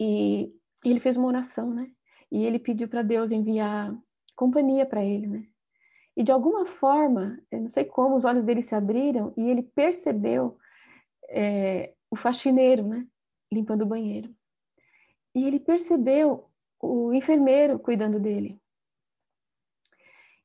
[0.00, 0.52] E,
[0.84, 1.90] e ele fez uma oração, né?
[2.30, 3.96] E ele pediu para Deus enviar
[4.34, 5.46] companhia para ele, né?
[6.16, 9.62] E de alguma forma, eu não sei como, os olhos dele se abriram e ele
[9.62, 10.56] percebeu
[11.28, 13.06] é, o faxineiro, né?
[13.52, 14.34] Limpando o banheiro.
[15.34, 16.48] E ele percebeu
[16.80, 18.60] o enfermeiro cuidando dele.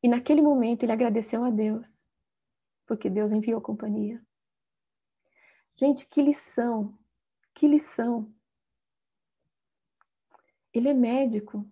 [0.01, 2.01] E naquele momento ele agradeceu a Deus,
[2.87, 4.21] porque Deus enviou companhia.
[5.79, 6.93] Gente, que lição,
[7.53, 8.29] que lição.
[10.73, 11.65] Ele é médico.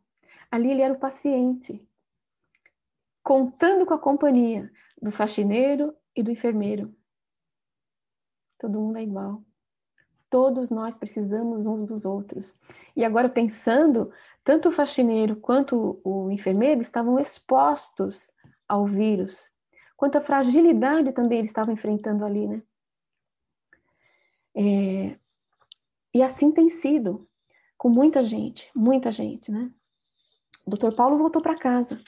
[0.49, 1.85] Ali ele era o paciente,
[3.21, 6.95] contando com a companhia do faxineiro e do enfermeiro.
[8.57, 9.43] Todo mundo é igual.
[10.29, 12.53] Todos nós precisamos uns dos outros.
[12.95, 14.09] E agora, pensando,
[14.41, 18.31] tanto o faxineiro quanto o enfermeiro estavam expostos
[18.69, 19.51] ao vírus.
[19.97, 22.63] Quanta fragilidade também eles estavam enfrentando ali, né?
[24.57, 25.19] É,
[26.11, 27.29] e assim tem sido
[27.77, 29.71] com muita gente, muita gente, né?
[30.65, 32.01] O doutor Paulo voltou para casa,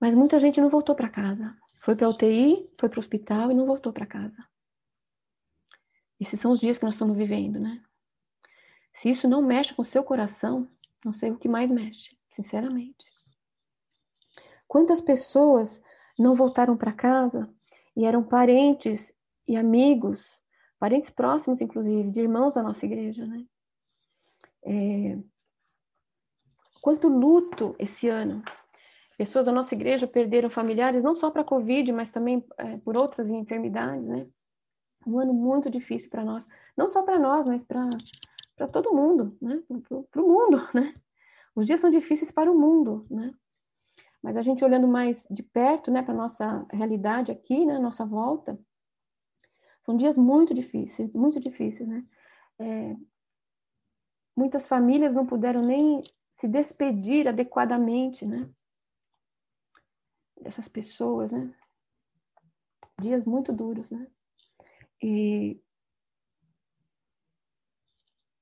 [0.00, 1.54] mas muita gente não voltou para casa.
[1.80, 4.42] Foi para UTI, foi para o hospital e não voltou para casa.
[6.18, 7.82] Esses são os dias que nós estamos vivendo, né?
[8.94, 10.68] Se isso não mexe com o seu coração,
[11.04, 13.04] não sei o que mais mexe, sinceramente.
[14.66, 15.82] Quantas pessoas
[16.18, 17.52] não voltaram para casa
[17.94, 19.12] e eram parentes
[19.46, 20.41] e amigos,
[20.82, 23.46] parentes próximos, inclusive, de irmãos da nossa igreja, né?
[24.64, 25.16] É...
[26.82, 28.42] Quanto luto esse ano.
[29.16, 32.96] Pessoas da nossa igreja perderam familiares, não só para a Covid, mas também é, por
[32.96, 34.26] outras enfermidades, né?
[35.06, 36.44] um ano muito difícil para nós,
[36.76, 37.88] não só para nós, mas para
[38.72, 39.62] todo mundo, né?
[40.10, 40.96] Para o mundo, né?
[41.54, 43.32] Os dias são difíceis para o mundo, né?
[44.20, 48.58] Mas a gente olhando mais de perto, né, para nossa realidade aqui, né, nossa volta,
[49.82, 52.04] são dias muito difíceis, muito difíceis, né?
[52.58, 52.96] É,
[54.36, 58.48] muitas famílias não puderam nem se despedir adequadamente, né?
[60.40, 61.54] Dessas pessoas, né?
[63.00, 64.06] Dias muito duros, né?
[65.02, 65.60] E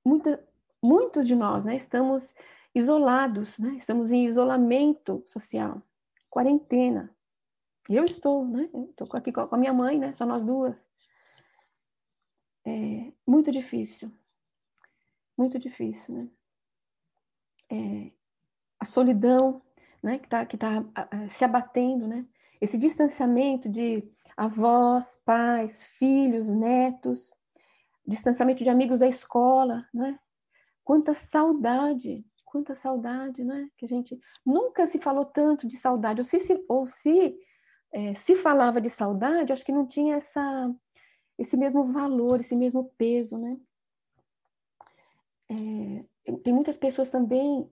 [0.05, 0.47] muita,
[0.83, 2.35] muitos de nós né, estamos
[2.75, 5.83] isolados, né, estamos em isolamento social,
[6.29, 7.15] quarentena.
[7.89, 8.69] Eu estou, né?
[8.91, 10.13] Estou aqui com a minha mãe, né?
[10.13, 10.87] Só nós duas.
[12.71, 14.13] É muito difícil,
[15.37, 16.29] muito difícil, né?
[17.69, 18.13] É,
[18.79, 19.61] a solidão,
[20.01, 20.19] né?
[20.19, 20.85] Que está que tá,
[21.29, 22.25] se abatendo, né?
[22.61, 27.33] Esse distanciamento de avós, pais, filhos, netos,
[28.07, 30.17] distanciamento de amigos da escola, né?
[30.85, 33.69] Quanta saudade, quanta saudade, né?
[33.77, 37.37] Que a gente nunca se falou tanto de saudade, ou se, ou se,
[37.93, 40.73] é, se falava de saudade, acho que não tinha essa,
[41.41, 43.59] esse mesmo valor, esse mesmo peso, né?
[45.49, 47.67] É, tem muitas pessoas também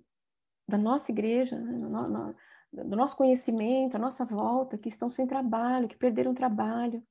[0.67, 1.73] da nossa igreja, né?
[1.73, 2.35] no, no,
[2.73, 7.07] do nosso conhecimento, a nossa volta, que estão sem trabalho, que perderam trabalho,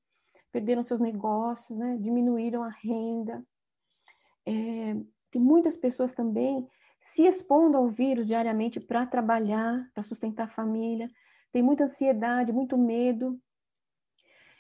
[0.52, 1.96] perderam seus negócios, né?
[2.00, 3.46] diminuíram a renda.
[4.44, 4.96] É,
[5.30, 6.68] tem muitas pessoas também
[7.00, 11.08] se expondo ao vírus diariamente para trabalhar, para sustentar a família.
[11.52, 13.40] Tem muita ansiedade, muito medo.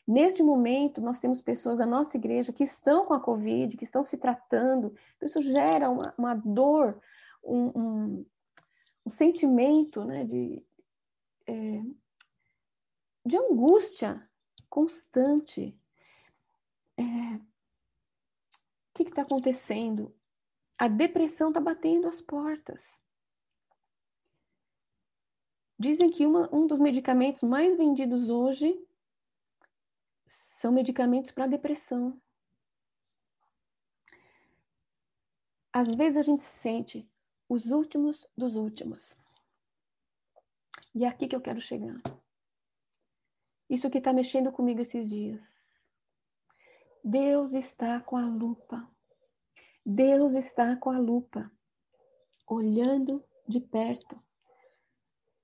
[0.07, 4.05] Neste momento, nós temos pessoas da nossa igreja que estão com a Covid, que estão
[4.05, 4.95] se tratando.
[5.21, 7.01] Isso gera uma, uma dor,
[7.43, 8.25] um, um,
[9.05, 10.65] um sentimento né, de,
[11.45, 11.81] é,
[13.25, 14.25] de angústia
[14.69, 15.77] constante.
[16.97, 17.41] É, o
[18.93, 20.15] que está acontecendo?
[20.77, 22.81] A depressão está batendo as portas.
[25.77, 28.86] Dizem que uma, um dos medicamentos mais vendidos hoje
[30.57, 32.19] são medicamentos para depressão.
[35.71, 37.07] Às vezes a gente sente
[37.47, 39.15] os últimos dos últimos.
[40.95, 42.01] E é aqui que eu quero chegar.
[43.69, 45.45] Isso que está mexendo comigo esses dias.
[47.03, 48.89] Deus está com a lupa.
[49.85, 51.51] Deus está com a lupa,
[52.47, 54.19] olhando de perto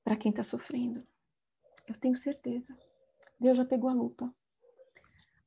[0.04, 1.08] para quem está sofrendo.
[1.88, 2.76] Eu tenho certeza.
[3.40, 4.34] Deus já pegou a lupa.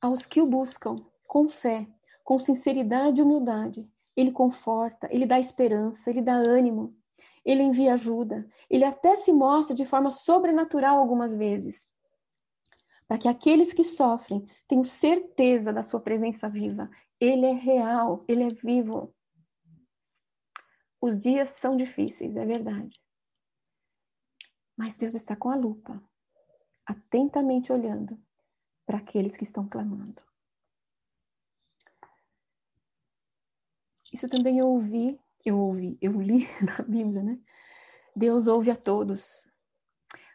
[0.00, 1.86] Aos que o buscam com fé,
[2.22, 6.96] com sinceridade e humildade, Ele conforta, Ele dá esperança, Ele dá ânimo,
[7.46, 11.88] ele envia ajuda, ele até se mostra de forma sobrenatural algumas vezes,
[13.06, 16.90] para que aqueles que sofrem tenham certeza da sua presença viva.
[17.20, 19.14] Ele é real, ele é vivo.
[21.00, 23.00] Os dias são difíceis, é verdade.
[24.76, 26.02] Mas Deus está com a lupa,
[26.84, 28.20] atentamente olhando
[28.86, 30.22] para aqueles que estão clamando.
[34.12, 37.38] Isso também eu ouvi eu ouvi, eu li na Bíblia, né?
[38.14, 39.48] Deus ouve a todos,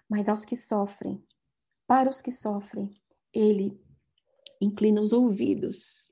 [0.07, 1.21] mas aos que sofrem,
[1.85, 2.89] para os que sofrem,
[3.33, 3.77] ele
[4.61, 6.11] inclina os ouvidos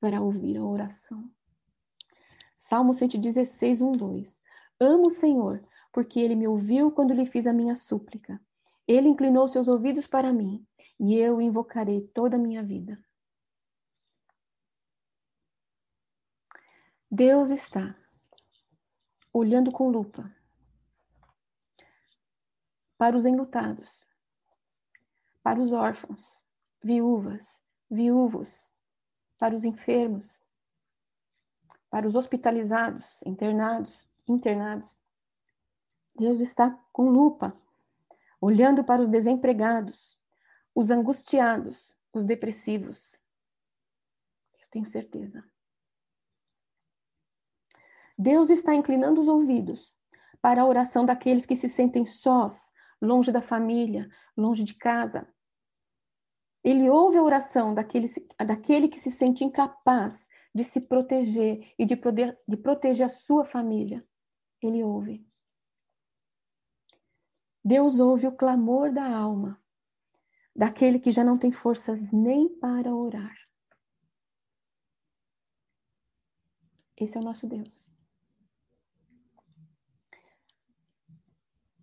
[0.00, 1.30] para ouvir a oração.
[2.56, 4.40] Salmo 116, 1, 2.
[4.80, 8.40] Amo o Senhor, porque ele me ouviu quando lhe fiz a minha súplica.
[8.86, 10.66] Ele inclinou seus ouvidos para mim,
[10.98, 13.02] e eu invocarei toda a minha vida.
[17.10, 17.96] Deus está
[19.32, 20.30] olhando com lupa
[22.98, 24.04] para os enlutados,
[25.42, 26.38] para os órfãos,
[26.82, 28.68] viúvas, viúvos,
[29.38, 30.40] para os enfermos,
[31.88, 34.98] para os hospitalizados, internados, internados.
[36.14, 37.56] Deus está com lupa,
[38.40, 40.17] olhando para os desempregados,
[40.74, 43.14] os angustiados, os depressivos.
[44.60, 45.44] Eu tenho certeza.
[48.16, 49.96] Deus está inclinando os ouvidos
[50.42, 55.26] para a oração daqueles que se sentem sós, longe da família, longe de casa.
[56.64, 58.08] Ele ouve a oração daquele,
[58.44, 63.44] daquele que se sente incapaz de se proteger e de, poder, de proteger a sua
[63.44, 64.04] família.
[64.60, 65.24] Ele ouve.
[67.64, 69.62] Deus ouve o clamor da alma,
[70.58, 73.36] daquele que já não tem forças nem para orar.
[76.96, 77.70] Esse é o nosso Deus.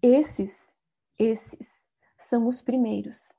[0.02, 0.76] Esses,
[1.18, 3.32] esses são os primeiros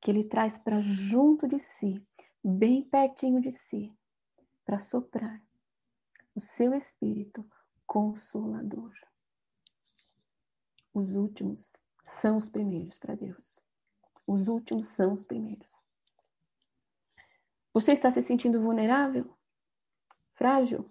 [0.00, 2.00] que ele traz para junto de si,
[2.42, 3.92] bem pertinho de si,
[4.64, 5.42] para soprar
[6.36, 7.44] o seu espírito
[7.84, 8.94] consolador.
[10.94, 13.58] Os últimos são os primeiros para Deus.
[14.28, 15.66] Os últimos são os primeiros.
[17.72, 19.34] Você está se sentindo vulnerável?
[20.32, 20.84] Frágil?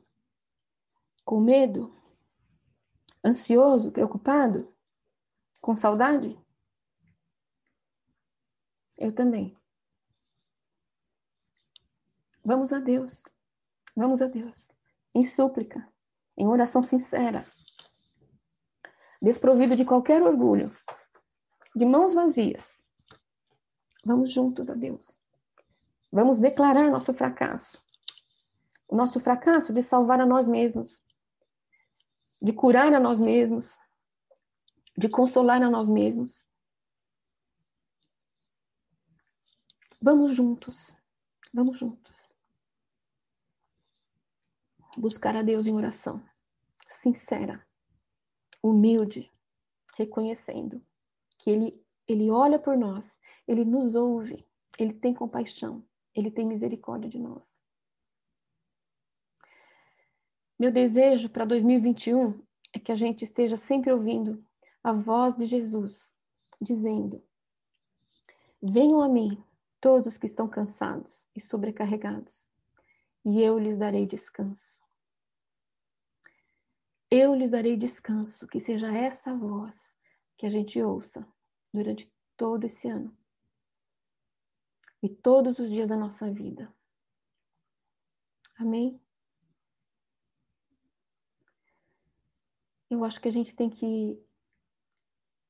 [1.23, 1.95] Com medo?
[3.23, 3.91] Ansioso?
[3.91, 4.75] Preocupado?
[5.61, 6.35] Com saudade?
[8.97, 9.55] Eu também.
[12.43, 13.21] Vamos a Deus.
[13.95, 14.67] Vamos a Deus.
[15.13, 15.87] Em súplica,
[16.35, 17.45] em oração sincera.
[19.21, 20.75] Desprovido de qualquer orgulho,
[21.75, 22.86] de mãos vazias.
[24.07, 25.19] Vamos juntos a Deus.
[26.09, 27.77] Vamos declarar nosso fracasso.
[28.87, 31.03] O nosso fracasso de salvar a nós mesmos,
[32.41, 33.77] de curar a nós mesmos,
[34.97, 36.47] de consolar a nós mesmos.
[40.01, 40.95] Vamos juntos,
[41.53, 42.15] vamos juntos.
[44.97, 46.23] Buscar a Deus em oração,
[46.89, 47.67] sincera,
[48.63, 49.29] humilde,
[49.97, 50.81] reconhecendo
[51.37, 53.16] que Ele, Ele olha por nós,
[53.47, 54.45] Ele nos ouve,
[54.77, 55.83] Ele tem compaixão,
[56.13, 57.63] Ele tem misericórdia de nós.
[60.59, 62.43] Meu desejo para 2021
[62.73, 64.43] é que a gente esteja sempre ouvindo
[64.83, 66.17] a voz de Jesus,
[66.59, 67.23] dizendo:
[68.61, 69.41] Venham a mim
[69.79, 72.45] todos os que estão cansados e sobrecarregados,
[73.23, 74.75] e eu lhes darei descanso.
[77.09, 79.95] Eu lhes darei descanso, que seja essa voz
[80.35, 81.25] que a gente ouça
[81.71, 83.15] durante todo esse ano
[85.01, 86.73] e todos os dias da nossa vida.
[88.57, 88.99] Amém?
[92.89, 94.19] Eu acho que a gente tem que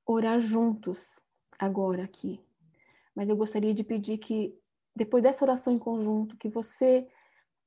[0.06, 1.20] orar juntos
[1.58, 2.44] agora aqui.
[3.16, 4.60] Mas eu gostaria de pedir que
[4.96, 7.08] depois dessa oração em conjunto, que você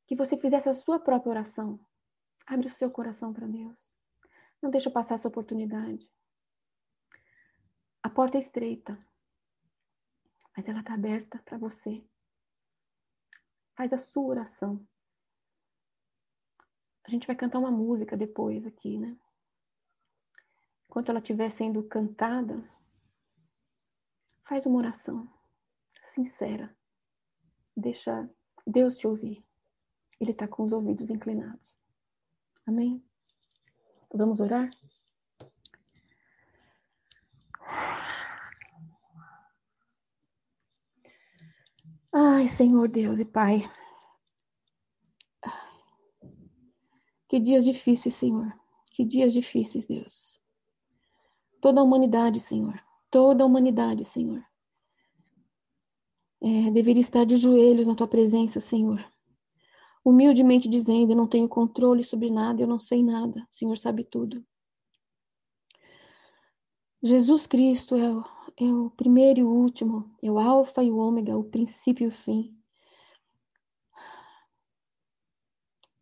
[0.07, 1.79] que você fizesse a sua própria oração.
[2.45, 3.79] Abre o seu coração para Deus.
[4.61, 6.11] Não deixa passar essa oportunidade.
[8.03, 8.99] A porta é estreita,
[10.61, 12.05] mas ela está aberta para você.
[13.75, 14.87] Faz a sua oração.
[17.03, 19.19] A gente vai cantar uma música depois aqui, né?
[20.87, 22.63] enquanto ela estiver sendo cantada,
[24.45, 25.33] faz uma oração
[26.05, 26.77] sincera.
[27.75, 28.29] Deixa
[28.67, 29.43] Deus te ouvir.
[30.21, 31.81] Ele está com os ouvidos inclinados.
[32.67, 33.03] Amém?
[34.13, 34.69] Vamos orar?
[42.13, 43.61] Ai, Senhor Deus e Pai.
[47.29, 48.53] Que dias difíceis, Senhor.
[48.93, 50.41] Que dias difíceis, Deus
[51.61, 52.83] toda a humanidade, Senhor.
[53.11, 54.43] Toda a humanidade, Senhor.
[56.43, 59.05] É, deveria estar de joelhos na tua presença, Senhor.
[60.05, 63.47] Humildemente dizendo: Eu não tenho controle sobre nada, eu não sei nada.
[63.51, 64.45] O Senhor sabe tudo.
[67.03, 68.09] Jesus Cristo é
[68.59, 72.09] é o primeiro e o último, é o Alfa e o Ômega, o princípio e
[72.09, 72.57] o fim.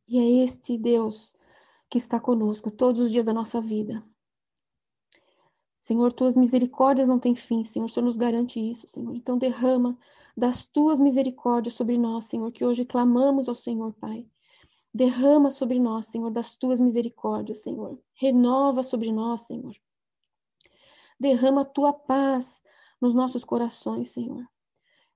[0.06, 1.34] E é este Deus
[1.90, 4.02] que está conosco todos os dias da nossa vida.
[5.80, 9.14] Senhor, tuas misericórdias não têm fim, Senhor, o Senhor nos garante isso, Senhor.
[9.14, 9.98] Então derrama
[10.36, 14.26] das tuas misericórdias sobre nós, Senhor, que hoje clamamos ao Senhor, Pai.
[14.92, 17.98] Derrama sobre nós, Senhor, das tuas misericórdias, Senhor.
[18.14, 19.74] Renova sobre nós, Senhor.
[21.18, 22.62] Derrama a tua paz
[23.00, 24.46] nos nossos corações, Senhor.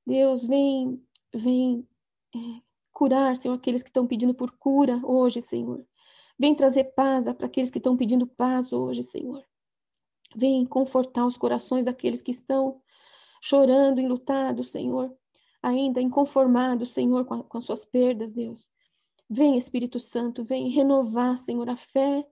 [0.06, 1.00] Deus, vem,
[1.32, 1.86] vem
[2.34, 2.38] é,
[2.92, 5.84] curar, Senhor, aqueles que estão pedindo por cura hoje, Senhor.
[6.38, 9.44] Vem trazer paz para aqueles que estão pedindo paz hoje, Senhor.
[10.34, 12.80] Vem confortar os corações daqueles que estão
[13.40, 15.14] chorando, enlutados, Senhor,
[15.62, 18.70] ainda inconformados, Senhor, com, a, com as suas perdas, Deus.
[19.28, 22.26] Vem, Espírito Santo, vem renovar, Senhor, a fé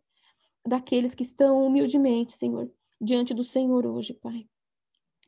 [0.66, 2.70] daqueles que estão humildemente, Senhor,
[3.00, 4.48] diante do Senhor hoje, Pai.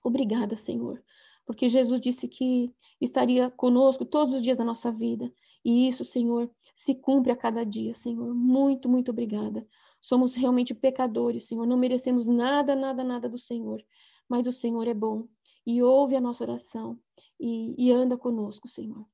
[0.05, 1.03] Obrigada, Senhor,
[1.47, 5.33] porque Jesus disse que estaria conosco todos os dias da nossa vida.
[5.65, 8.35] E isso, Senhor, se cumpre a cada dia, Senhor.
[8.35, 9.67] Muito, muito obrigada.
[10.01, 11.67] Somos realmente pecadores, Senhor.
[11.67, 13.85] Não merecemos nada, nada, nada do Senhor.
[14.29, 15.29] Mas o Senhor é bom
[15.65, 16.99] e ouve a nossa oração
[17.39, 19.07] e, e anda conosco, Senhor.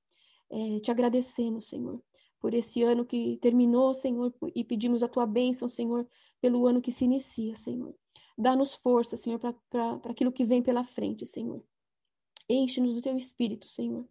[0.50, 2.02] É, te agradecemos, Senhor,
[2.40, 6.08] por esse ano que terminou, Senhor, e pedimos a tua bênção, Senhor,
[6.40, 7.94] pelo ano que se inicia, Senhor.
[8.38, 11.60] Dá-nos força, Senhor, para aquilo que vem pela frente, Senhor.
[12.48, 14.08] Enche-nos do teu espírito, Senhor.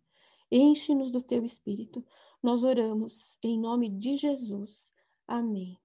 [0.51, 2.05] Enche-nos do teu espírito.
[2.43, 4.93] Nós oramos em nome de Jesus.
[5.25, 5.80] Amém.